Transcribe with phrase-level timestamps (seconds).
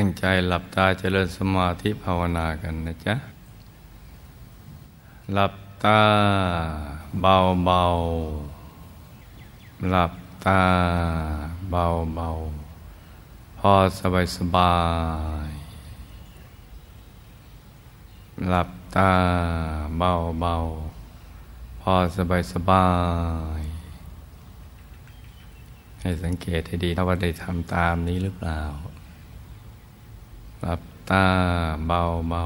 [0.00, 3.14] ตั้งใจหลับตาเจริญสมาธิภาวนากันนะจ๊ะ
[5.32, 5.54] หลับ
[5.84, 6.00] ตา
[7.20, 7.84] เบาเบา
[9.90, 10.12] หลับ
[10.44, 10.60] ตา
[11.70, 11.84] เบา
[12.14, 12.28] เบา
[13.58, 14.76] พอสบายสบา
[15.48, 15.50] ย
[18.48, 19.10] หลับตา
[19.98, 20.54] เบาเบา
[21.80, 22.88] พอสบายสบา
[23.60, 23.62] ย
[26.00, 28.62] ให้สังเกตให้ดีว่าได้ทำตามนี้หรือเปล่า
[30.62, 31.26] หลับตา
[31.86, 32.44] เบาเบา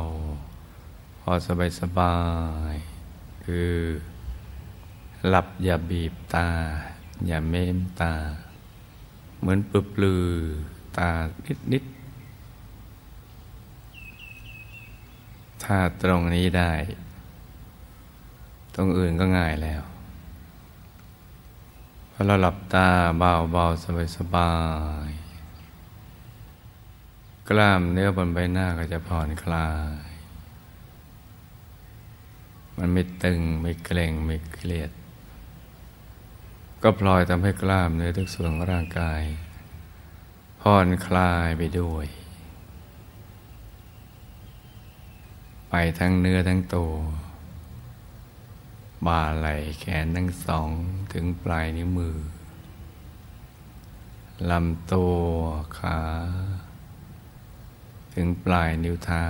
[1.21, 2.17] พอสบายสบา
[2.73, 2.75] ย
[3.45, 3.75] คือ
[5.29, 6.49] หลับอย่าบีบตา
[7.27, 8.15] อย่าเม้มตา
[9.41, 10.27] เหมือนปลือปลือ
[10.97, 11.09] ตา
[11.47, 11.85] นิดนิด
[15.63, 16.73] ถ้าตรงนี้ได้
[18.75, 19.83] ตรงอื่นก็ง่ายแล้ว
[22.13, 24.53] พอเราหลับตาเบาเบาสบายสบา
[25.09, 25.22] ย
[27.53, 29.71] กล้ามเนื้อบนใบหน้าก็จะผ่อนคลา
[30.03, 30.05] ย
[32.79, 34.91] มันไม่ตึงไม่เกร็งไม่เครียด
[36.83, 39.23] ก็พลอยทำให้กล้ามเนื้อทุกส่วนของร่างกาย
[40.61, 42.07] ผ่อนคลายไปด้วย
[45.71, 46.95] ไปทั้งเนื้อทั้งตัว
[49.07, 50.71] บ่าไหล่แขนทั้งสอง
[51.13, 52.17] ถึงปลายนิ้วมือ
[54.51, 55.15] ลำตัว
[55.79, 55.99] ขา
[58.15, 59.27] ถึงปลายนิ้วเท้า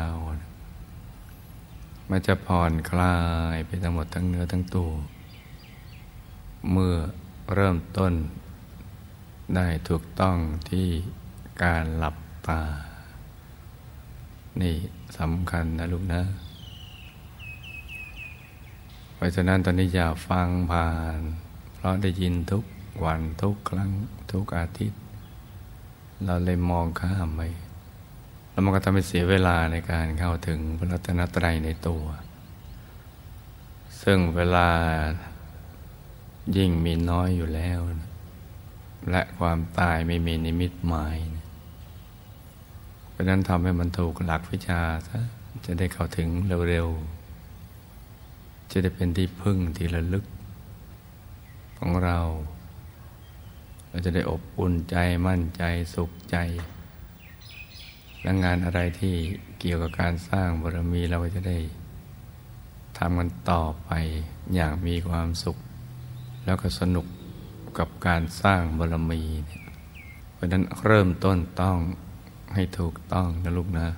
[2.10, 3.16] มันจะผ่อนคลา
[3.54, 4.92] ยไปทั้งหมดทั้งเนื้อทั้งตัว
[6.70, 6.96] เมื่อ
[7.54, 8.12] เริ่มต้น
[9.56, 10.36] ได้ถูกต้อง
[10.70, 10.88] ที่
[11.62, 12.16] การหลับ
[12.48, 12.62] ตา
[14.60, 14.76] นี่
[15.18, 16.22] สำคัญนะลูกนะ
[19.14, 21.20] เพราะฉะนั้นตอนนี้อย่าฟังผ่าน
[21.74, 22.64] เพราะได้ยินทุก
[23.04, 23.90] วันทุกครั้ง
[24.32, 25.00] ทุกอาทิตย์
[26.24, 27.40] เราเลยมองข้ามไป
[28.52, 32.04] แล้วมันก็ทำให้เสียเวลาในการเข้าถึงพระรัตนตรัยในตัว
[34.02, 34.68] ซึ่งเวลา
[36.56, 37.78] ยิ่งมีน้อยอยู่แล้ว
[39.10, 41.16] และความตายไม่มีนิมิตหมาย
[43.10, 45.18] เพราะนั้นทำให้มันถูกหลักวิชาซะ
[45.66, 46.28] จะได้เข้าถึง
[46.68, 50.24] เร็วๆ จะได้เป็นที่พึ่งที่ระลึก
[51.78, 52.18] ของเรา
[53.88, 54.96] เราจะได้อบอุ่นใจ
[55.26, 55.62] มั่นใจ
[55.94, 56.36] สุขใจ
[58.22, 59.14] และงานอะไรที่
[59.60, 61.58] เกี่ยวกับการสร้างบารมีเราก็จะได้
[62.98, 63.90] ทำกันต่อไป
[64.54, 65.56] อย่างมีความสุข
[66.44, 67.06] แล้วก็สนุก
[67.78, 69.22] กับการสร้างบารมี
[70.32, 71.78] เพราะนั้นเริ่มต้นต้อง
[72.54, 73.88] ให้ถูกต้องนะลูกนะ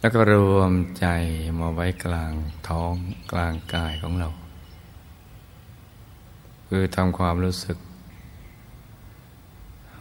[0.00, 1.06] แล้วก็รวมใจ
[1.58, 2.32] มาไว้กลาง
[2.68, 2.94] ท้อง
[3.32, 4.28] กลางกายของเรา
[6.68, 7.78] คือทำความรู้สึก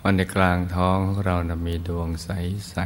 [0.03, 2.29] วันในกลางท้องของเรานะมีดวงใส
[2.71, 2.77] ใส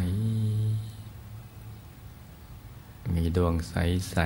[3.13, 3.75] มีดวงใส
[4.11, 4.17] ใส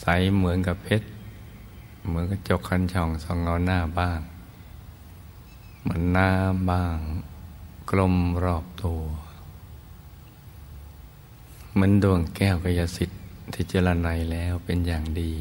[0.00, 1.08] ใสเหมือนกับเพชร
[2.06, 4.20] เหมือนกับจกคันช่องสองเงาหน้าบ้าง
[5.82, 6.98] เหมือนน้ำบ้าง
[7.90, 8.14] กลม
[8.44, 9.00] รอบตัว
[11.72, 13.20] เหมือนดวงแก้วกยสิทธิ์
[13.52, 15.32] ที่เจรไนแล้วเป็นอย่างดี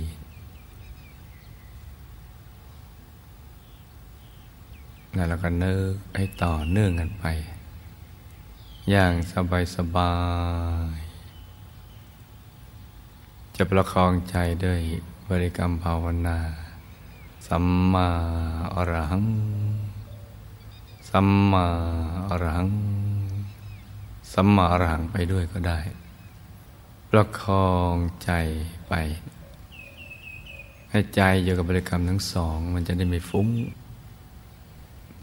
[5.15, 7.25] แล้วเราก็เนิกให้ต่อเนื่องกันไป
[8.89, 10.13] อย่างสบายสบา
[10.97, 10.99] ย
[13.55, 14.79] จะประคองใจด้วย
[15.29, 16.37] บริกรรมภาวนา
[17.47, 18.09] สัมมา
[18.75, 19.25] อรหัง
[21.09, 21.65] สัมมา
[22.29, 22.69] อรหัง
[24.33, 25.79] สัมมาอรหังไปด้วยก็ได้
[27.09, 28.31] ประคองใจ
[28.87, 28.93] ไป
[30.89, 33.47] ให้ใจอยู่กับบริกรรมทั้งสอง มันจะได้ไม่ฟุ้ง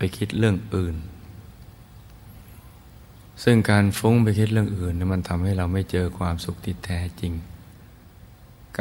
[0.05, 0.97] ไปคิดเรื่องอื่น
[3.45, 7.33] ซึ่งการฟุ้งไปคิดเรื่องอื่นนี่มันทำให้เราไม่เจอความสุขที่แท้จริง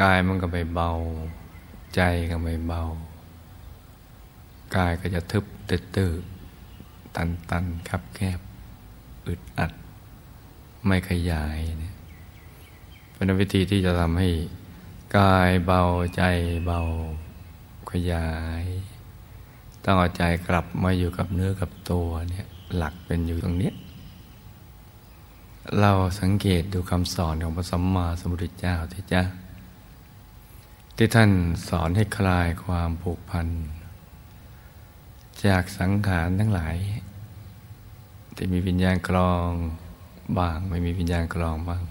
[0.00, 0.90] กายมันก็ไม่เบา
[1.94, 2.82] ใจก็ไม่เบา
[4.76, 6.12] กายก็จะทึบตื้อ
[7.16, 8.40] ตันตันคับแคบ
[9.26, 9.72] อึดอัด
[10.86, 11.94] ไม่ขยายเนี่ย
[13.12, 14.28] เป็นวิธีที่จะทำให้
[15.18, 15.82] กายเบา
[16.16, 16.22] ใจ
[16.66, 16.80] เบา
[17.90, 18.28] ขยา
[18.62, 18.64] ย
[19.84, 22.46] ต้องเอาใจกลับมาอยู่กับเนื้อกับตัวเนี่ย
[22.76, 23.72] หลักเป็นอยู่ตรงนี้
[25.80, 29.22] เราสังเกตดูคำสอนของพระสัมมาสัมพุทธเจ้าที่จ้า
[30.96, 31.30] ที่ท่าน
[31.68, 33.46] สอนให้คลายความผูกพัน
[35.46, 36.76] จากสังขารทั้งหลาย
[38.36, 39.48] ที่มีวิญญาณกลอง
[40.38, 41.82] บ้างไม่มีวิญญาณกลองบ้าง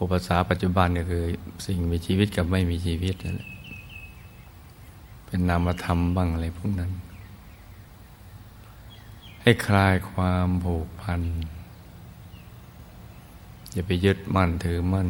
[0.00, 1.24] อุปสาปัจจุบันก็คือ
[1.66, 3.51] สิ่งมีชีวิตกับไม่มีชีวิตนั่นแหละ
[5.32, 6.92] เป็นนามธรรมบ้างอะไรพวกนั้น
[9.42, 11.22] ให้คลายความผูกพัน
[13.72, 15.08] อย่าไปยึดมั่นถือมั่น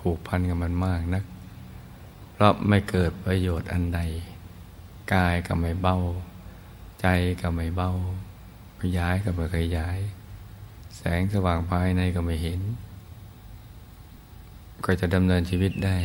[0.00, 1.24] ผูกพันกับมันมากนัก
[2.32, 4.00] เพราะไม่เกิดประโยชน์อันใด
[5.14, 5.96] กายก็ไม่เบา
[7.00, 7.06] ใจ
[7.40, 7.90] ก็ไม่เบา
[8.80, 9.98] ขยายก็ไม่ขยาย
[10.96, 12.60] แสงสว่างภายในก็ไม่เห็น
[14.84, 15.96] ก็จะดำเนินชีวิตได้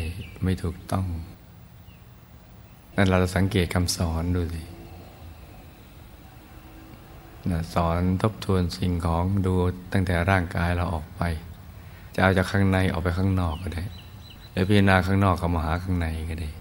[0.43, 1.07] ไม่ถูกต้อง
[2.95, 4.63] นั่นเราจะสังเกตคำสอนดูสิ
[7.73, 9.53] สอนทบทวนสิ่งของดู
[9.91, 11.21] ตั้งแต่ร่างกายเราออกไป
[12.13, 13.83] จะเอาจากข้างในออกไปข้างนอกก็ได้
[14.51, 16.51] หรือพิจารณาข้างนอกก็มาหาข้างในก็ได้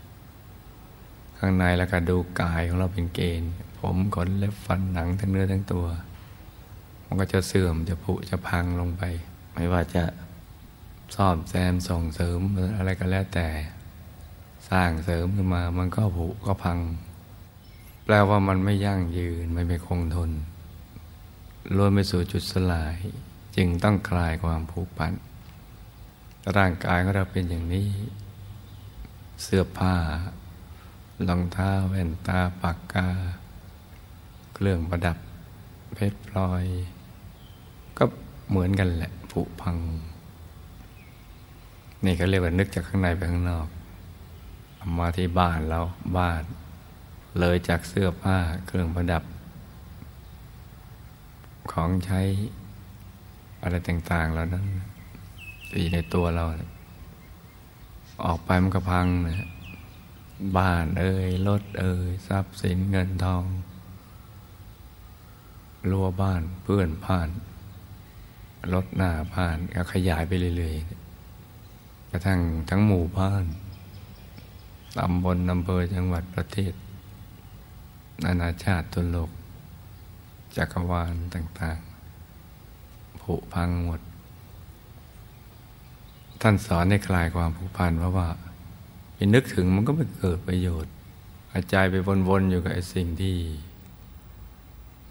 [1.39, 5.87] ข้างในแล้วก็ดูกายของเราเป็นเกณฑ์ ผมขนเล็บฟันหนังทั้งเนื้อทั้งตัว
[7.07, 9.03] มันก็จะเสื่อมจะผุจะพังลงไป
[9.55, 10.05] ไม่ว่าจะ
[11.15, 12.41] ซ่อมแซมส่งเสริม
[12.77, 13.49] อะไรก็แล้วแต่
[14.71, 16.79] สร้างเสริมขึ้นมา มันก็ผุก็พัง
[18.05, 20.31] แปลว่ามันไม่ยั่งยืนไม่ไม่คงทน
[21.77, 22.97] ล้วนไปสู่จุดสลาย
[23.57, 25.13] จึงต้องคลายความผูกพัน
[26.57, 27.89] ร่างกายของเราเป็นอย่างนี้
[29.43, 29.95] เสื้อผ้า
[31.29, 33.09] รองเท้าแว่นตาปากกา
[34.55, 35.19] เครื่องประดับ
[35.95, 36.65] เพชรพลอย
[37.99, 38.05] ก็
[38.49, 39.77] เหมือนกันแหละผุพัง
[42.05, 43.69] นี่เขาเรียกว่านึกจากข้างในไปข้างนอก
[44.99, 45.81] มาที่บ้านเรา
[46.19, 46.43] บ้าน
[47.39, 49.25] เลยจากเสื้อผ้าเครื่องประดับ
[51.73, 52.21] ของใช้
[53.63, 54.67] อะไรต่าง ๆ แล้วนั้น
[55.73, 56.45] ตีในตัวเรา
[58.25, 59.51] ออกไปมันก็พังนะ
[60.59, 63.45] บ้านเอ่ยรถเอ่ยทรัพย์สินเงินทอง
[65.91, 67.29] รั้วบ้านเพื่อนผ่าน
[68.75, 72.41] รถหน้าผ่านก็ขยายไปเรื่อยๆกระทั่ง
[72.71, 73.45] ทั้งหมู่บ้าน
[74.99, 76.73] ตำบลอำเภอจังหวัดประเทศ
[78.25, 79.31] นานาชาติทุนโลก
[80.57, 84.01] จักรวาลต่างๆ ผุพังหมด
[86.41, 88.29] ท่านสอนในคลายความผูกพันเพราะว่า
[89.15, 90.93] ไปนึกถึงมันก็ไม่เกิดประโยชน์
[91.53, 91.95] อาใจไป
[92.29, 93.37] วนๆอยู่กับไอ้สิ่งที่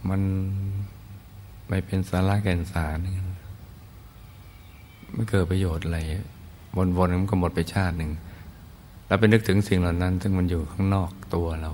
[0.10, 0.22] มัน
[1.70, 2.98] ไม่เป็นสาระแก่นสาร
[5.14, 6.00] ไม่เกิดประโยชน์อะไร
[6.98, 8.12] วนๆมันก็หมดไปชาติหนึ่ง
[9.10, 11.72] แล้วไปนึกถึงสิ่งเหล่านั้น ซึ่งมันอยู่ข้างนอกตัวเรา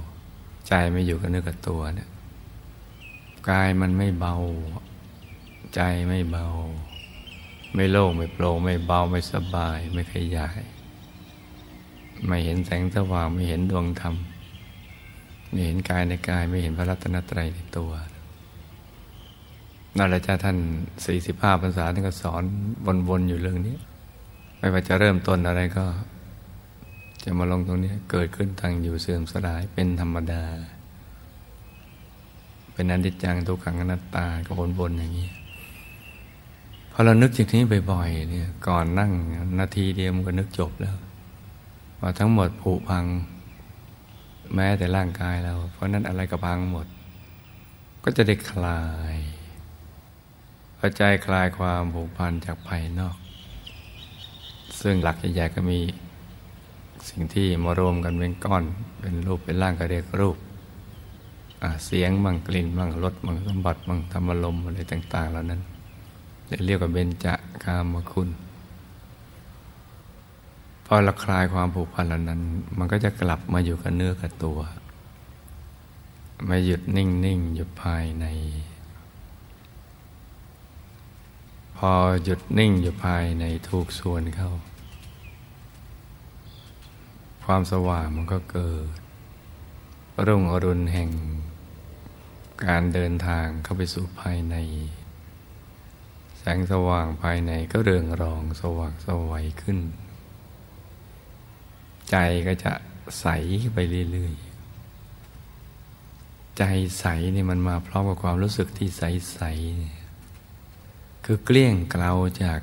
[0.68, 2.10] ใจไม่อยู่กับเนื้อกับตัวเนี่ย
[3.50, 4.36] กายมันไม่เบา
[5.76, 6.46] ใจไม่เบา
[7.76, 10.60] ไม่โล่งไม่โปร่งไม่เบาไม่สบาย ไม่ขยาย
[12.28, 14.16] ไม่เห็นแสงสว่างไม่เห็นดวงธรรม
[15.50, 17.92] ไม่เห็นกายในกายไม่เห็นพระรัตนตรัยในตัว
[19.98, 20.58] นั่นแหละจ้าท่าน
[21.06, 22.44] สี่สิบห้าพรรษาท่านก็สอน
[23.10, 23.76] วนๆอยู่เรื่องนี้
[24.58, 25.86] ไม่ว่าจะเริ่มต้นอะไรก็
[27.25, 30.44] จะมาลงตรงนี้เกิดขึ้นทางอยู่เสื่อมสลายเป็นธรรมดา
[32.74, 35.30] เป็นอนิจจังทุกขังอนัตตาก็วนๆอย่างนี้
[36.92, 39.12] พอเรานึกอย่างนี้บ่อยๆเนี่ยก่อนนั่ง
[39.60, 40.95] นาทีเดียวมันก็นึกจบแล้ว
[42.00, 43.06] ว่าทั้งหมดผุพัง
[44.56, 46.88] แม้แต่ร่างกายเรา เพราะนั้นอะไรก็พังหมด
[48.04, 48.83] ก็จะได้คลา
[49.14, 49.16] ย
[50.78, 53.18] พอใจคลายความผูกพันจากภายนอก
[54.81, 55.80] ซึ่งหลักใหญ่ๆก็มี
[57.09, 58.64] สิ่งที่มารวมกันเป็นก้อน
[59.00, 60.38] เป็นรูปเป็นร่างก็เรียกรูป
[61.85, 65.62] เสียงบางกลิ่นบางรสบางสมบัติบางธรรมลมอะไรต่าง ๆ เหล่านั้น
[66.66, 67.28] เรียกว่าเบญจ
[67.64, 68.30] กามคุณ
[70.85, 72.42] พอเราคลายความผูกพันเหล่านั้น
[72.78, 74.59] มันก็จะกลับมาอยู่กับเนื้อกับตัว
[76.45, 78.26] ไม่หยุดนิ่งๆอยู่ภายใน
[81.78, 81.92] พอ
[82.24, 84.52] หยุดนิ่งอยู่ภายในถูกส่วนเข้า
[87.45, 88.87] ความสว่างมันก็เกิด
[90.28, 91.09] รุ่งอรุณแห่ง
[92.66, 94.56] การเดินทางเข้าไปสู่ภายใน
[96.37, 99.80] แสงสว่างภายในก็เรืองรองสว่างสวัยขึ้น
[102.09, 102.16] ใจ
[102.47, 102.73] ก็จะ
[103.19, 103.25] ใส
[103.73, 103.78] ไป
[104.11, 106.64] เรื่อยๆ ใจ
[106.99, 112.11] ใสนี่มันมาพร้อมกับความรู้สึกที่ใสๆคือเกลี้ยงเกลา
[112.44, 112.59] จาก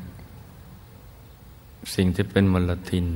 [1.94, 3.06] สิ่งที่เป็นมลทิน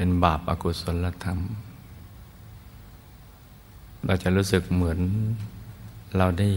[0.00, 1.38] เป็นบาปอากุศลธรรม
[4.06, 5.00] เราจะรู้สึกเหมือน
[6.16, 6.50] เราได้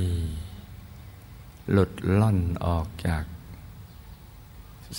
[1.72, 3.24] หลุดล่อนออกจาก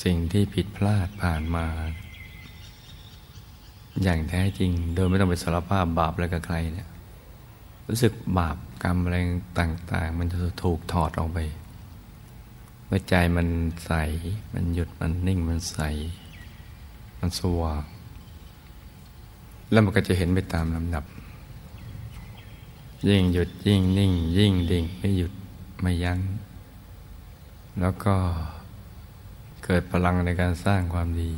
[0.02, 1.66] สิ่งที่ผิดพลาดผ่านมา
[4.02, 6.88] อย่างแท้จริง โดยไม่ต้องไปสารภาพบาปอะไรกับใครเนี่ย
[7.88, 9.16] รู้สึกบาปกรรมอะไร
[9.60, 11.38] ต่าง ๆ มันจะถูกถอดออกไป
[12.86, 13.48] เมื่อใจมัน
[13.86, 13.92] ใส
[14.54, 15.78] มันหยุดมันนิ่งมันใส
[17.18, 17.84] มันสว่าง
[19.72, 21.04] แล้วมันก็จะเห็นไปตามลำดับ
[23.08, 25.32] ยิ่งหยุดยิ่งนิ่ง ยิ่งดิ่งไม่หยุด
[25.80, 26.18] ไม่ยัง้ง
[27.80, 28.14] แล้วก็
[29.64, 31.30] เกิดพลังในการสร้างความดี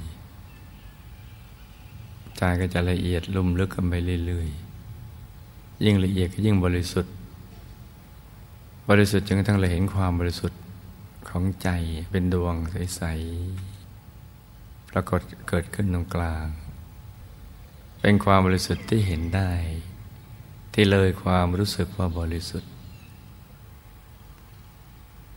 [2.37, 3.95] ใจก็จะละเอียดลุ่มลึกกันไป
[4.27, 7.13] เรื่อยๆ ยิ่งละเอียดก็ยิ่งบริสุทธิ์
[8.89, 10.61] บริสุทธิ์จนกระทั่งเราเห็นความบริสุทธิ์
[11.29, 11.69] ของใจ
[12.11, 16.47] เป็นดวงใสๆ ปรากฏเกิดขึ้นตรงกลาง
[18.07, 19.51] เป็นความบริสุทธิ์ที่เห็นได้
[20.73, 22.73] ที่เลยความรู้สึกว่าบริสุทธิ์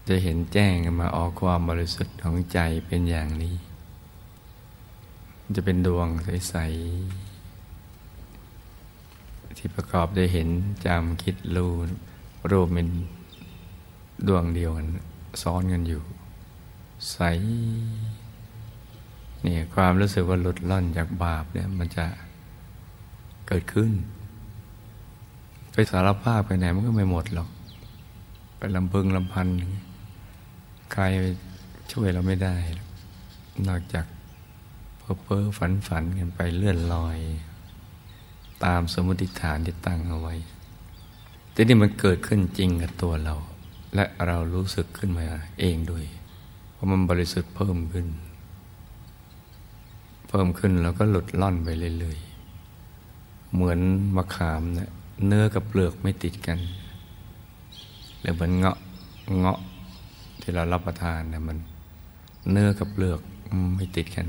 [0.07, 3.55] จะเห็นแจ้งมาออกความบริสุทธิ์ของใจเป็นอย่างนี้
[5.55, 6.07] จะเป็นดวง
[6.50, 6.55] ใส
[7.51, 10.50] ๆ ที่ประกอบด้เห็น
[10.86, 11.74] จำคิดรู้
[12.51, 12.89] รูปเป็น
[14.27, 14.88] ดวงเดียวกัน
[15.41, 16.01] ซ้อนกันอยู่
[17.12, 17.17] ใส
[19.43, 22.05] เนี่ยความรู้สึกว่าหลุดล่อนจากบาปเนี่ยมันจะ
[23.47, 23.91] เกิดขึ้น
[25.71, 27.49] ไปสารภาพไปไหนมันก็ไม่หมดหรอก
[28.57, 29.47] ไปลำพึงลำพัน
[30.93, 31.03] ใคร
[31.91, 32.55] ช่วยเราไม่ได้
[33.67, 34.05] นอกจาก
[34.97, 37.17] เพ้อเพ้อฝันฝันกันไปเลื่อนลอย
[38.65, 40.35] ตามสมมติฐานที่ตั้งเอาไว้
[41.51, 43.35] แต่นี่มันเกิดขึ้นจริงกับตัวเรา
[43.95, 45.25] และเรารู้สึกขึ้นมา
[45.59, 46.05] เองด้วย
[46.71, 48.07] เพราะมันบริสุทธิ์เพิ่มขึ้น
[50.29, 52.19] เพิ่มขึ้นแล้วก็หลุดล่อนไปเรื่อย
[53.53, 53.79] เหมือน
[54.15, 54.89] มะขามเนะี่ย
[55.27, 56.59] เนื้อกับเปลือกไม่ติดกัน
[58.19, 58.77] หรือเหมือนเงาะ
[59.39, 59.59] เงาะ
[60.41, 61.57] ที่เรารับประทานเนี่ยมัน
[62.51, 63.19] เนื้อกับเปลือก
[63.75, 64.27] ไม่ติดกัน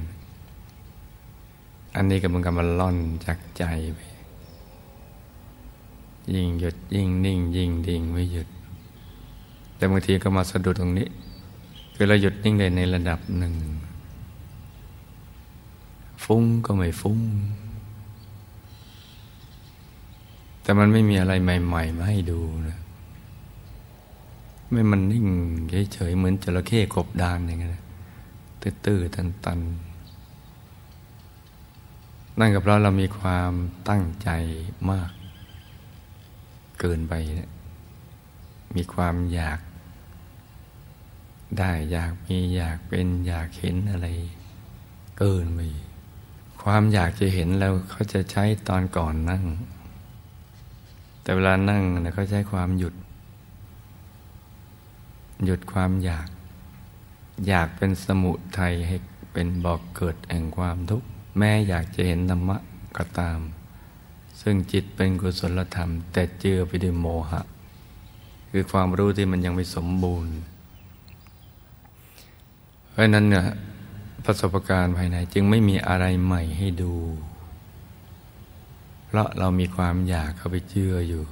[1.97, 3.99] อันนี้ก็มันกำลังล่อนจากใจไป
[6.35, 8.49] ยิ่งหยุดยิ่งนิ่ง ยิ่งดิ่งไม่หยุด
[9.77, 11.09] แต่บางทีก็มาสะดุดตรงนี้
[11.95, 13.55] คือเราหยุดนิ่งได้ในระดับหนึ่ง
[16.25, 17.21] ฟุ้งก็ไม่ฟุ้ง
[20.69, 22.79] แต่มันไม่มีอะไรใหม่ ๆ มาให้ดูนะ
[24.71, 25.27] ไม่มันนิ่ง
[25.93, 27.85] เฉยๆเหมือนจระเข้กบดานอย่างเงี้ย
[28.85, 33.53] ตื้อๆตันๆนั่นก็เพราะเรามีความ
[33.89, 34.29] ตั้งใจ
[34.91, 35.11] มาก
[36.81, 37.51] เกินไปนี่ย
[38.77, 39.61] มีความอยาก
[41.59, 44.09] ได้อยากมีอยากเป็นอยากเห็นอะไร
[45.19, 45.61] เกินไป
[46.63, 49.45] ความอยากจะเห็นแล้วเขาจะใช้ตอนก่อนนั่ง
[51.29, 52.95] แต่เวลานั่งนะเขาใช้ความหยุด
[55.45, 56.29] หยุดความอยาก
[57.49, 58.97] อยากเป็นสมุทัยให้
[59.33, 61.07] เป็นบอกเกิดแห่งความทุกข์
[61.39, 62.57] แม้อยากจะเห็นธรรมะ
[62.97, 63.39] ก็ตาม
[64.41, 67.41] ซึ่งจิตเป็นกุศลธรรม แต่เจือไปด้วยโมหะ
[68.51, 70.33] คือความรู้ที่มันยังไม่สมบูรณ์
[72.91, 73.45] เพราะนั้นเนี่ย
[74.25, 76.95] ประสบการณ์ภายในจึงไม่มีอะไรใหม่ให้ดู
[79.09, 81.25] เพราะเรามีความอยากเข้าไปเชื่ออยู่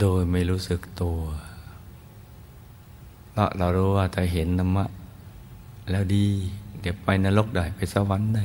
[0.00, 1.20] โดยไม่รู้สึกตัว
[3.30, 4.86] เพราะเรารู้ว่าถ้าเห็นธรรมะ
[5.90, 6.26] แล้วดี
[6.80, 8.44] เดี๋ยวไปนรกได้ไปสวรรค์ได้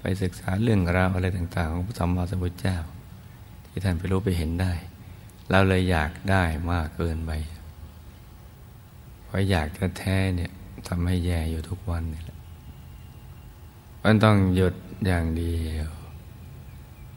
[0.00, 2.78] ไปศึกษาเรื่องราวอะไรต่าง ๆ ของพระสัมมาสัมพุทธเจ้า
[3.68, 4.72] ที่ท่านไปรู้ไปเห็นได้
[5.50, 7.30] เราเลยอยากได้มากเกินไป
[9.24, 9.66] เพราะอยาก
[9.98, 10.50] แท้ๆเนี่ย
[10.88, 12.38] ทำให้แย่อยู่ทุกวันนี่แหละ
[14.02, 14.74] มันต้องหยุด
[15.06, 15.90] อย่างเดียว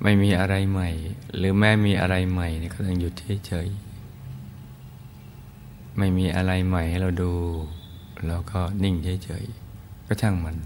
[0.03, 0.89] ไม่มีอะไรใหม่
[1.35, 3.13] หรือแม้มีอะไรใหม่นี่ก็ต้องหยุด
[3.47, 7.33] เฉยๆไม่มีอะไรใหม่ให้เราดู
[8.27, 10.57] เราก็นิ่งเฉยๆก็ช่างมัน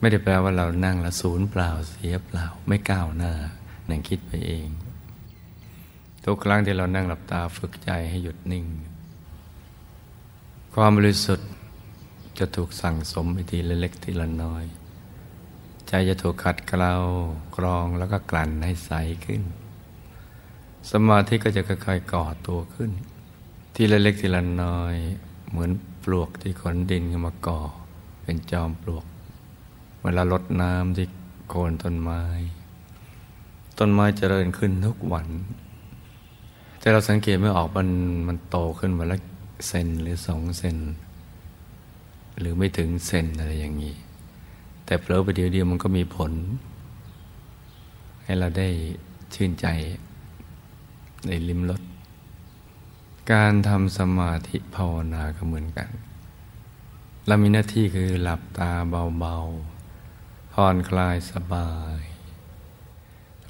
[0.00, 3.32] ไม่ได้แปลว่าเรานั่งแล้วศูนย์เปล่าเสียเปล่า ไม่ก้าวหน้า
[3.88, 4.68] นั่งคิดไปเอง
[6.24, 8.66] ทุกครั้งที่เรานั่งหลับตาฝึกใจให้หยุดนิ่ง
[10.74, 11.50] ความบริสุทธิ์
[12.38, 14.64] จะถูกสั่งสมไปทีละเล็กทีละน้อย
[15.96, 16.92] ใจจะถูกขัดเกลา
[17.56, 18.90] กรองแล้วก็กลั่นให้ใส
[19.24, 19.42] ขึ้น
[20.90, 22.90] สมาธิก็จะค่อยๆก่อตัวขึ้น
[23.74, 24.96] ทีละเล็กทีละน้อย
[25.50, 25.70] เหมือน
[26.04, 27.60] ปลวกที่ขนดินขึ้นมาก่อ
[28.22, 29.06] เป็นจอมปลวก
[30.02, 31.06] เวลาลดน้ำที่
[31.48, 32.22] โคนต้นไม้
[33.78, 35.28] ต้นไม้เจริญขึ้นทุกวัน
[36.78, 37.88] แต่เราสังเกตไม่ออกมัน
[38.28, 39.20] มันโตขึ้นมาแล้ว
[39.66, 40.78] เซนหรือสองเซน
[42.38, 43.94] หรือไม่ถึงเซนอะไรอย่างนี้
[44.84, 46.32] แต่เพลอไปเดียวเดียวมันก็มีผล
[48.24, 48.68] ให้เราได้
[49.34, 49.66] ชื่นใจ
[51.26, 51.82] ในลิมรส
[53.32, 55.88] การทำสมาธิภาวนาก็เหมือนกัน
[57.26, 58.70] เรามีหน้าที่คือหลับตา
[59.18, 62.00] เบาๆผ่อนคลายสบาย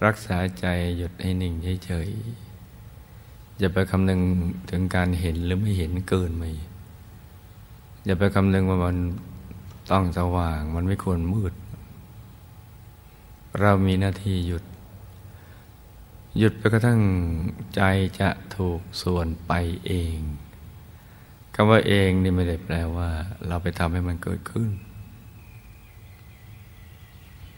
[0.04, 4.20] รักษาใจหยุดให้นิ่งเฉยๆอย่าไปคำนึง
[4.70, 6.44] ถึงการเห็นหรือไม่เห็นเกินไป
[8.04, 8.96] อย่าไปคำนึงว่ามัน
[9.90, 11.54] ต้องสว่างมันไม่ควรมืด
[13.60, 14.64] เรามีหน้าที่หยุด
[16.38, 17.00] หยุดไปกระทั่ง
[17.74, 17.82] ใจ
[18.20, 19.52] จะถูกส่วนไป
[19.86, 20.18] เอง
[21.54, 23.10] คำว่าเองนี่ไม่ได้แปลว่า
[23.46, 24.70] เราไปทำให้มันเกิดขึ้น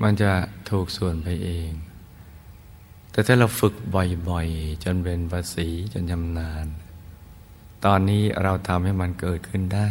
[0.03, 0.33] มันจะ
[0.71, 1.71] ถูกส่วนไปเอง
[3.11, 6.67] แต่ถ้าเราฝึกบ่อยๆ จนเป็นภาษีจนชำนาญ
[7.85, 9.87] ตอนนี้เราทำให้มันเกิดขึ้นได้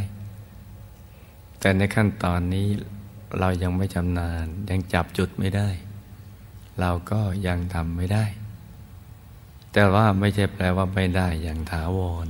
[1.65, 2.67] แต่ในขั้นตอนนี้
[3.39, 5.69] เรายังไม่ชำนาญยังจับจุดไม่ได้
[6.79, 8.25] เราก็ยังทำไม่ได้
[9.73, 12.27] แต่ว่าไม่ใช่แปลว่าไม่ได้อย่างถาวร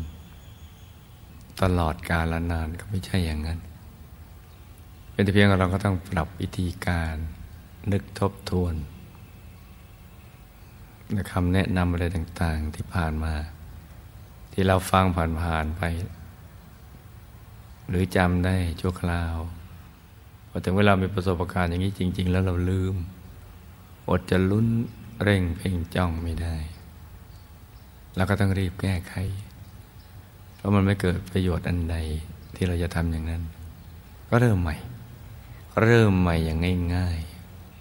[1.62, 3.60] ตลอดกาลนานก็ไม่ใช่อย่างนั้น
[5.12, 7.16] เป็นแต่เพียงเราก็ต้องปรับวิธีการ
[7.92, 8.74] นึกทบทวน
[11.32, 13.34] คำแนะนำอะไรต่าง ๆ ที่ผ่านมา
[14.52, 15.04] ที่เราฟัง
[15.42, 15.84] ผ่านๆไป
[17.96, 19.36] รือจำได้ชั่วคราว
[20.50, 22.96] พอถึงเวลามีประสบการณ์อย่างนี้จริง ๆ แล้วเราลืม
[24.10, 24.68] อดจะลุ้น
[25.24, 26.58] เร่งเพ่งจ้องไม่ได้
[28.16, 29.14] แล้วก็ต้องรีบแก้ไข
[30.56, 31.96] เพราะมันไม่เกิดประโยชน์อันใด
[32.56, 33.44] ที่เราจะทำอย่างนั้น
[34.30, 34.76] ก็เริ่มใหม่
[35.82, 36.60] เริ่มใหม่อย่าง
[36.96, 37.20] ง่าย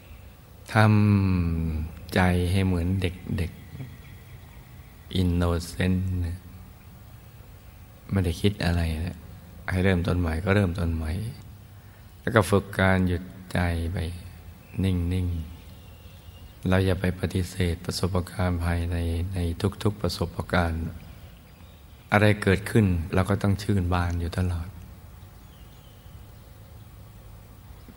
[0.07, 2.21] ๆทำใจ
[2.53, 6.07] ให้เหมือนเด็กๆอินโนเซนต์
[8.11, 9.19] ไม่ได้คิดอะไรนะ
[9.71, 11.13] ให้เริ่มต้นใหม่ก็เริ่มต้นใหม่
[12.21, 13.59] แล้วก็ฝึกการหยุดใจ
[13.93, 13.99] ไป
[14.85, 15.29] นิ่ง
[15.97, 18.97] ๆ เราอย่าไปปฏิเสธประสบการณ์ภายใน
[19.35, 19.39] ใน
[19.83, 20.85] ทุก ๆ ประสบการณ์
[22.13, 24.69] อะไรเกิดขึ้นเราก็ต้องชื่นบานอยู่ตลอด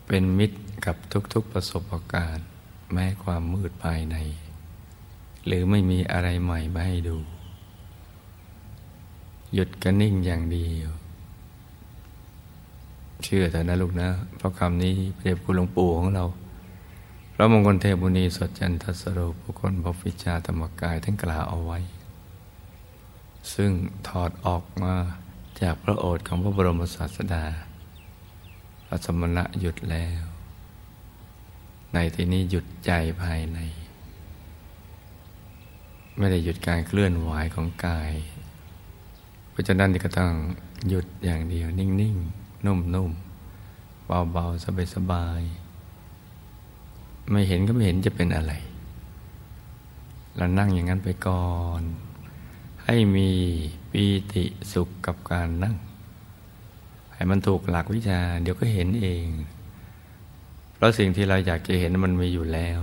[0.06, 0.96] เป็นมิตรกับ
[1.32, 2.46] ทุก ๆ ประสบการณ์
[2.92, 4.16] แม้ความมืดภายใน
[5.46, 7.16] หรือไม่มีอะไรใหม่มาให้ดู
[9.54, 10.90] หยุดกันนิ่งอย่างเดียว
[13.24, 16.24] เชื่อแต่นะลูกนะ เพราะคำนี้เปรียบคุณหลวงปู่ของเรา
[17.34, 21.78] พระมงคลเทพุนีสดจันทสโรผู้คนพฟิชาธรรมกายท่านกล่าวเอาไว้
[23.54, 23.70] ซึ่ง
[24.08, 24.94] ถอดออกมา
[25.60, 27.44] จากพระโอษฐ์ของพระบรมศาสดา
[28.86, 30.22] พระสมณะหยุดแล้ว
[31.94, 33.58] ในที่นี้หยุดใจภายใน
[36.16, 38.12] ไม่ได้หยุดการเคลื่อนไหวของกาย
[39.50, 40.32] เพราะฉะนั้นก็ต้อง
[40.88, 48.52] หยุดอย่างเดียวนิ่ง ๆ นุ่มๆ เบาๆ สบายๆ ไม่เห็นก็ไม่เห็นจะเป็นอะไร
[50.36, 51.48] เรานั่งอย่างนั้นไปก่อ
[51.80, 51.82] น
[52.84, 53.30] ให้มี
[53.90, 55.76] ปีติสุขกับการนั่ง
[57.14, 59.24] ให้มันถูกหลักวิชา เดี๋ยวก็เห็นเอง
[60.74, 62.80] เพราะสิ่งที่เราอยากจะเห็นมันมีอยู่แล้ว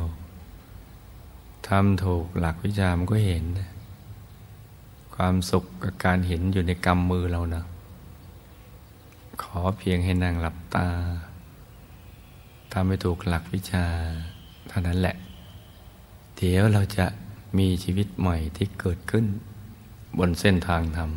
[1.68, 3.44] ทำถูกหลักวิชามันก็เห็น
[5.16, 7.64] ความสุขกับการเห็นอยู่ในกำมือเรานะ
[9.42, 10.88] ขอเพียงให้นั่งหลับตา
[12.74, 13.86] ทำให้ถูกหลักวิชา
[14.68, 15.16] เท่านั้นแหละ
[16.36, 17.06] เดี๋ยวเราจะ
[17.58, 19.26] มีชีวิตใหม่ที่เกิดขึ้น
[20.20, 21.12] บนเส้นทางธรรม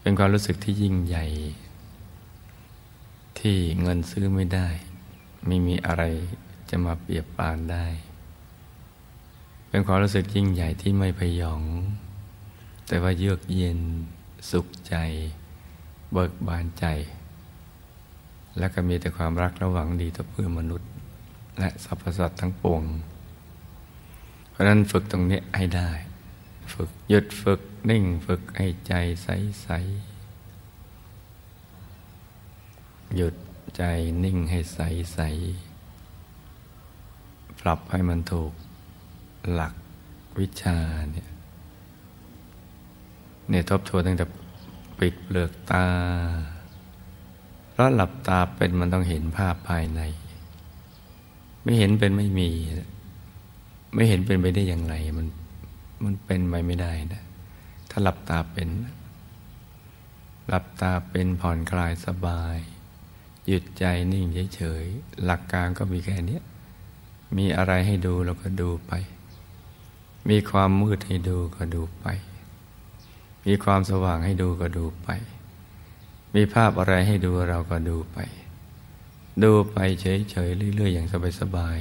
[0.00, 1.26] เป็นความรู้สึกที่ยิ่งใหญ่
[3.38, 4.68] ที่เงินซื้อไม่ได้
[5.46, 6.02] ไม่มีอะไร
[6.70, 7.86] จะมาเปรียบปานได้
[9.68, 11.62] เป็นความรู้สึกยิ่งใหญ่ที่ไม่พยอง
[12.86, 13.78] แต่ว่าเยือกเย็น
[14.50, 14.94] สุขใจ
[16.12, 16.84] เบิกบานใจ
[18.58, 20.90] และก็มีแต่ความรักระหวังดีต่อเพื่อมนุษย์
[21.58, 22.82] และสรรพสัตว์ทั้งปวง
[24.50, 25.90] เพราะนั้นฝึกตรงนี้ให้ได้
[26.72, 29.28] ฝึกหยุดฝึกนิ่งฝึกให้ใจใส
[29.62, 29.68] ใส
[33.16, 33.34] หยุด
[33.76, 33.82] ใจ
[34.24, 34.78] นิ่งให้ใส
[35.14, 35.20] ใส
[37.60, 38.52] ปรับให้มันถูก
[39.52, 39.74] หลัก
[40.38, 40.78] วิชา
[41.12, 41.28] เนี่ย
[43.48, 44.26] เนี่ยทบทวนตั้งแต่
[44.98, 45.86] ปิดเปลือกตา
[47.72, 50.00] เพราะหลับตาเป็นมันต้องเห็นภาพภายใน
[51.62, 52.50] ไม่เห็นเป็นไม่มี
[53.94, 55.26] ไม่เห็นเป็นไปได้อย่างไร มัน
[56.04, 57.22] มันเป็นไปไม่ได้นะ
[57.90, 58.68] ถ้าหลับตาเป็น
[60.48, 62.58] หลับตาเป็นผ่อนคลายสบาย
[63.46, 66.38] หยุดใจนิ่งเฉยๆหลักการก็มีแค่นี้
[67.36, 68.92] มีอะไรให้ดูเราก็ดูไป
[70.28, 72.06] มีความมืดให้ดูก็ดูไป
[73.46, 75.08] มีความสว่างให้ดูก็ดูไป
[76.34, 78.18] มีภาพอะไรให้ดูเราก็ดูไป
[79.42, 81.08] ดูไปเฉยๆเรื่อยๆอย่าง
[81.40, 81.78] สบาย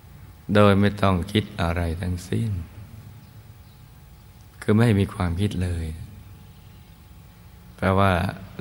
[0.00, 2.50] ๆ โดยไม่ต้องคิดอะไรทั้งสิ้น
[4.62, 5.86] คือไม่มีความคิดเลย
[7.76, 8.10] แปลว่า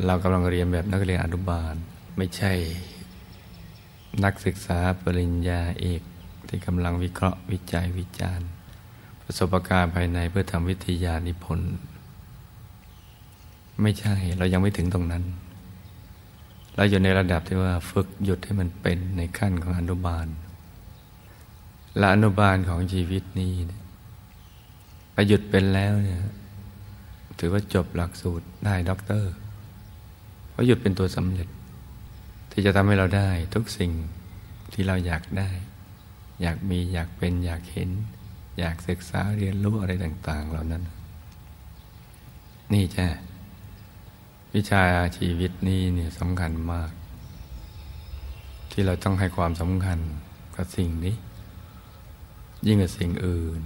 [0.06, 1.74] เรากำลังเรียนแบบนักเรียนอนุบาล
[2.18, 2.54] ไม่ใช่
[4.24, 6.02] นักศึกษาปริญญาเอก
[6.48, 8.48] ที่กำลังวิเคราะห์วิจัยวิจารณ์
[9.24, 11.74] ประสบการณ์ภายในเพื่อทำวิทยานิพนธ์
[13.82, 15.24] ไม่ใช่ เรายังไม่ถึงตรงนั้น
[16.76, 20.28] เราอยู่ในระดับที่ว่าฝึกหยุดให้มันเป็นในขั้นของอนุบาล
[21.98, 26.22] และอนุบาลของชีวิตนี้าหยุดเป็นแล้วเนี่ย
[27.40, 29.32] ถือว่าจบหลักสูตรได้ด็อกเตอร์
[30.52, 31.48] เพราะหยุดเป็นตัวสำเร็จ
[32.52, 33.92] ที่จะทำให้เราได้ทุกสิ่ง
[34.74, 35.50] ที่เราอยากได้
[36.42, 37.90] อยากมีอยากเป็นอยากเห็น
[38.60, 40.84] อยากศึกษาเรียนรู้อะไรต่าง ๆ เหล่านั้น
[42.74, 43.08] นี่ใช่
[44.56, 44.84] วิชา
[45.18, 46.92] ชีวิตนี้เนี่ยสำคัญมาก
[48.72, 50.00] ที่เราต้องให้ความสำคัญ
[50.56, 51.16] กับสิ่งนี้
[52.68, 53.60] ยิ่งกับสิ่งอื่น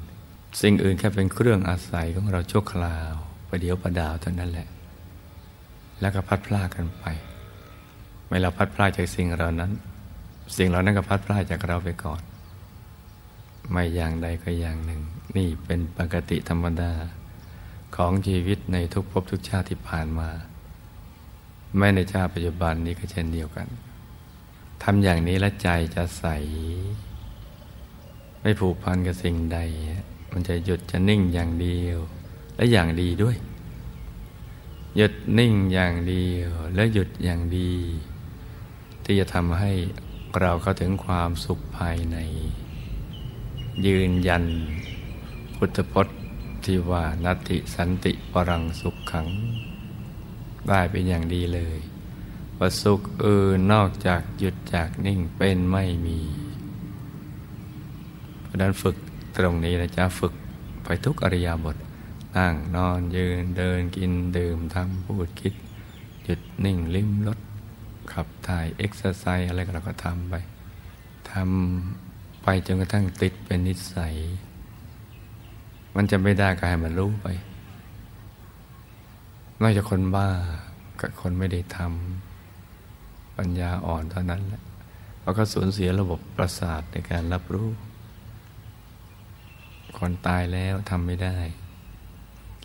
[0.61, 3.13] สิ่งอื่นแค่เป็นเครื่องอาศัยของเราชั่วคราว
[3.47, 4.67] ประเดี๋ยวประดาวเท่านั้นแหละ
[6.01, 7.05] แล้วก็พัดพลาดกันไป
[8.25, 9.71] เมื่อเราพัดพลาดจากสิ่งเหล่านั้น
[10.57, 12.21] สิ่งเหล่านั้นก็พัดพลาดจากเราไปก่อน
[13.71, 15.01] ไม่อย่างใดก็อย่างหนึ่ง
[15.37, 16.91] นี่เป็นปกติธรรมดา
[17.95, 20.29] ของชีวิตในทุกภพทุกชาติที่ผ่านมา
[21.77, 23.67] ไม่ในชาติปัจจุบันนี้ก็เช่นเดียวกัน
[24.83, 26.25] ทำอย่างนี้แล้วใจจะใส
[28.41, 29.59] ไม่ผูกพันกับสิ่งใด
[30.31, 31.97] มันจะหยุดจะนิ่งอย่างเดียว
[32.55, 33.37] และอย่างดีด้วย
[34.97, 37.73] หยุดนิ่งอย่างเดียว และหยุดอย่างดี
[39.03, 39.71] ที่จะทำให้
[40.39, 42.17] เราเข้าถึงความสุขภายใน
[43.85, 44.43] ยืนยัน
[45.55, 46.17] พุทธพจน์
[46.65, 49.27] ที่ว่านัตติสันติปรังสุขขัง
[50.69, 51.77] ได้เป็นอย่างดีเลย
[52.57, 56.19] ว่าสุขอื่นนอกจากหยุดจากนิ่งเป็นไม่มี
[58.41, 58.95] เพราะนั้นฝึก
[59.37, 60.33] ตรงนี้นะจ๊ะฝึก
[60.83, 61.77] ไปทุกอิริยาบถ
[62.37, 65.53] นั่งนอนยืนเดินกินดื่มทำพูดคิด
[66.23, 67.39] หยุดนิ่งลิ้มรส
[68.11, 70.35] ขับถ่ายเอ็กซ์ไซส์อะไรก็เราก็ทำไป
[71.31, 74.15] ทำไปจนกระทั่งติดเป็นนิสัย
[75.95, 77.27] มันจะไม่ได้ก็ให้มันรู้ไป
[79.61, 80.27] นอกจากคนบ้า
[81.01, 84.63] กับคนไม่ได้ทำปัญญาอ่อนเท่านั้นแหละ
[85.21, 87.69] เราก็สูญเสียระบบประสาทในการรับรู้
[89.97, 91.37] คนตายแล้วทำไม่ได้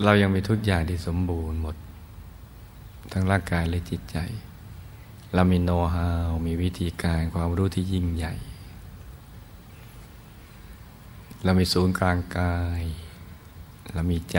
[0.04, 1.76] เรายังมีทุกอย่างที่สมบูรณ์หมด
[3.12, 4.18] ทั้งร่างกายและจิตใจ
[5.34, 8.34] เรามีโน้ตฮาวมีวิธีการความรู้ที่ยิ่งใหญ่
[11.44, 12.82] เรามีศูนย์กลางกาย
[13.94, 14.38] เรามีใจ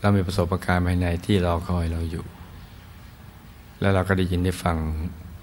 [0.00, 2.24] เรามีประสบการณ์ภายในที่รอคอยเราอยู่
[3.80, 4.76] แล้วเราก็ได้ยินได้ฟัง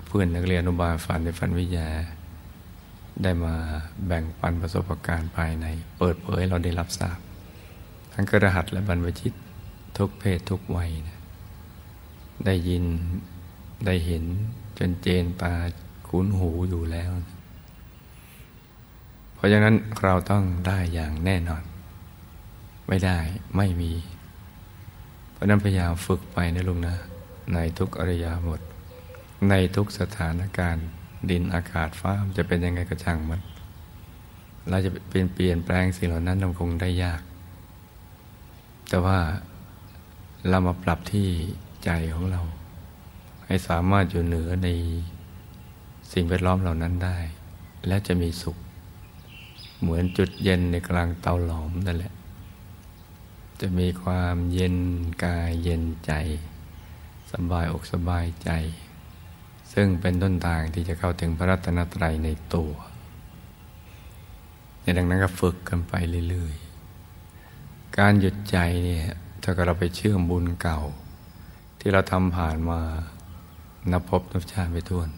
[0.06, 1.90] เพื่อนนักเรียนอนุบาลฝันในฝันวิทยา
[3.24, 3.56] ได้มา
[4.08, 5.66] แบ่งปันประสบการณ์ภายใน
[5.98, 7.18] เปิดเผยเราได้รับทราบ
[8.14, 9.34] ทั้งกระหัสและบรรพชิต
[9.98, 11.20] ทุกเพศทุกวัยนะ
[12.46, 12.84] ได้ยิน
[13.86, 14.24] ได้เห็น
[14.78, 15.54] จนเจนตา
[16.08, 17.12] คุ้นหูอยู่แล้ว
[19.36, 21.64] เพราะฉะนั้นเราต้องได้อย่างแน่นอน
[22.88, 23.18] ไม่ได้
[23.58, 23.92] ไม่มี
[25.36, 26.96] เพราะนั้นพยายามฝึกไปนะลุงนะ
[27.54, 28.62] ในทุกอริยาบท
[29.50, 30.88] ในทุกสถานการณ์
[31.30, 33.42] ดินอากาศฟ้าจะเป็นยังไงก็ช่างมัน
[34.70, 37.22] เราจะเปลี่ยนเปลี่ยนแปลงสิ่งเหล่านั้นมันคงได้ยาก
[38.90, 39.18] แต่ว่า
[40.50, 41.28] เรามาปรับที่
[41.84, 42.42] ใจของเรา
[43.46, 44.70] ให้สามารถอยู่เหนือใน
[46.14, 47.18] สิ่งแวดล้อมเหล่านั้นได้
[47.88, 48.58] และจะมีสุข
[49.82, 52.14] เหมือนจุดเย็นในกลางเตาหลอมนั่นแหละ
[53.62, 54.78] จะมีความเย็น
[55.24, 56.12] กายเย็นใจ
[57.32, 58.50] สบายอกสบายใจ
[59.74, 62.72] ซึ่งเป็นต้นทางที่จะเข้าถึงพระรัตนตรัยในตัว
[64.82, 65.94] ในดังนั้นก็ฝึกกันไป
[66.30, 69.06] เรื่อยๆ การหยุดใจเนี่ย
[69.42, 70.80] ถ้าเราไปเชื่อมบุญเก่า
[71.80, 72.82] ที่เราทำผ่านมา
[73.92, 75.10] นับพบนับชาติไปทวน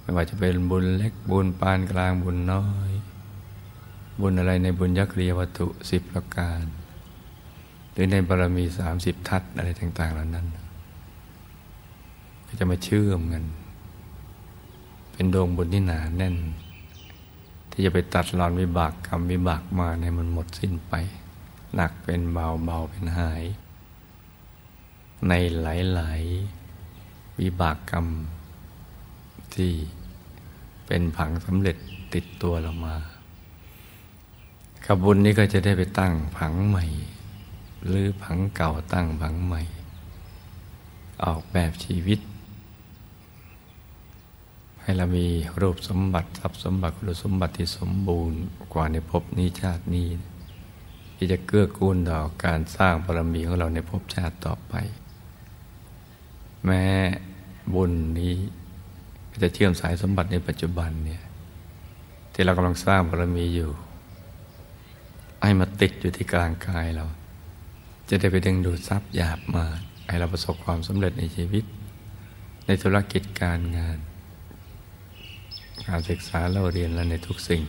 [0.00, 2.92] ไม่ว่าจะเป็นบุญเล็กบุญปานกลางบุญน้อย
[4.20, 6.64] บุญอะไรในบุญยักษ์เรียวัตถุสิบประการ
[8.00, 10.46] รือในบารมีสามสิบทัศอะไรต่างๆเหล่านั้น
[12.46, 13.44] ก็จะมาเชื่อมกัน
[15.12, 16.36] เป็นดวงบุญที่หนาแน่น
[17.70, 20.94] ที่จะไปตัดรอนวิบากกรรมวิบากมาในมันหมดสิ้นไป
[21.74, 23.42] หนักเป็นเบาเบาเป็นหาย
[25.28, 25.66] ในห
[25.98, 28.06] ลายๆวิบากกรรม
[29.54, 29.72] ที่
[30.86, 31.76] เป็นผังสำเร็จ
[32.14, 32.96] ติดตัวเรามา
[34.84, 36.86] ขบุญนี้ก็จะได้ไปตั้งผังใหม่
[37.88, 39.62] หรือผังเก่าตั้งผังใหม่
[41.24, 42.20] ออกแบบชีวิต
[44.82, 45.26] ให้เรามี
[45.60, 48.38] รูปสมบัติทรัพย์สมบัติคุณสมบัติที่สมบูรณ์
[48.72, 50.08] กว่าในภพนี้ชาตินี้
[51.16, 54.74] ที่จะเกื้อกูลต่อการสร้างบารมีของเราในภพชาติต่อไป
[56.64, 56.84] แม้
[57.74, 58.34] บุญนี้
[59.42, 61.22] จะเชื่อมสายสมบัติในปัจจุบันเนี่ย
[62.32, 63.70] ที่เรากำลังสร้างบารมีอยู่
[65.42, 67.06] ให้มาติดอยู่ที่กลางกายเรา
[68.08, 69.64] จะได้ไปดึงดูดทรัพย์หยาบมา
[70.06, 71.64] ให้เราประสบความสำเร็จในชีวิต
[72.66, 73.98] ในธุรกิจการงาน
[75.88, 77.62] การศึกษาเราเรียนและในทุกสิ่ง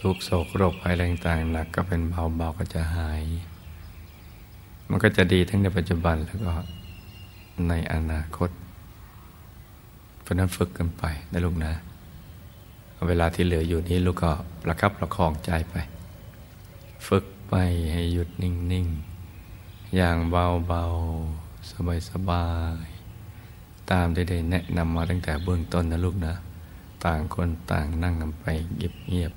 [0.00, 2.00] ทุกโศกโรคภัยแรงต่างหนักก็เป็น
[2.36, 3.22] เบาๆก็จะหาย
[4.88, 6.52] มันก็จะดีทั้งในปัจจุบันแล้วก็
[7.68, 8.50] ในอนาคต
[10.22, 11.72] เพราะนั้นฝึกกันไปนะลูกนะ
[13.08, 14.32] เวลาที่เหลืออยู่นี้ลูกก็
[14.62, 15.74] ประคับประคองใจไป
[17.08, 17.54] ฝึก ไป
[17.92, 18.86] ให้หยุดนิ่ง
[19.40, 20.84] ๆ อย่างเบา
[21.28, 22.46] ๆ สบา
[22.82, 22.86] ย
[23.36, 26.34] ๆ ตามที่ได้แนะนำมาตั้งแต่เบื้องต้นนะลูกนะ
[27.04, 28.44] ต่างคนต่างนั่งกันไป
[29.08, 29.32] เงียบ